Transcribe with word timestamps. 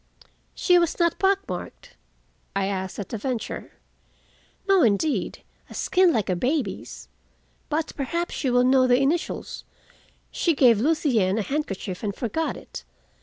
"She 0.55 0.79
was 0.79 0.97
not—pock 0.99 1.47
marked?" 1.47 1.95
I 2.55 2.65
asked 2.65 2.97
at 2.97 3.13
a 3.13 3.19
venture. 3.19 3.73
"No, 4.67 4.81
indeed. 4.81 5.43
A 5.69 5.75
skin 5.75 6.11
like 6.11 6.27
a 6.27 6.35
baby's. 6.35 7.07
But 7.69 7.91
perhaps 7.95 8.43
you 8.43 8.51
will 8.51 8.63
know 8.63 8.87
the 8.87 8.99
initials. 8.99 9.63
She 10.31 10.55
gave 10.55 10.79
Lucien 10.81 11.37
a 11.37 11.43
handkerchief 11.43 12.01
and 12.01 12.15
forgot 12.15 12.57
it. 12.57 12.83